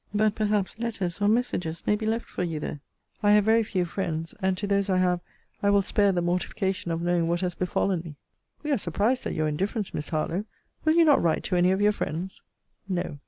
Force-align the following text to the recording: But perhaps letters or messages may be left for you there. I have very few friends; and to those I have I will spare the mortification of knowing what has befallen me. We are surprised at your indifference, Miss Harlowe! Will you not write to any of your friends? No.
But 0.15 0.33
perhaps 0.33 0.79
letters 0.79 1.21
or 1.21 1.27
messages 1.27 1.83
may 1.85 1.95
be 1.95 2.07
left 2.07 2.25
for 2.25 2.41
you 2.43 2.59
there. 2.59 2.79
I 3.21 3.33
have 3.33 3.45
very 3.45 3.61
few 3.61 3.85
friends; 3.85 4.33
and 4.41 4.57
to 4.57 4.65
those 4.65 4.89
I 4.89 4.97
have 4.97 5.19
I 5.61 5.69
will 5.69 5.83
spare 5.83 6.11
the 6.11 6.23
mortification 6.23 6.89
of 6.89 7.03
knowing 7.03 7.27
what 7.27 7.41
has 7.41 7.53
befallen 7.53 8.01
me. 8.03 8.15
We 8.63 8.71
are 8.71 8.79
surprised 8.79 9.27
at 9.27 9.35
your 9.35 9.47
indifference, 9.47 9.93
Miss 9.93 10.09
Harlowe! 10.09 10.45
Will 10.85 10.93
you 10.93 11.05
not 11.05 11.21
write 11.21 11.43
to 11.43 11.55
any 11.55 11.69
of 11.69 11.81
your 11.81 11.91
friends? 11.91 12.41
No. 12.89 13.19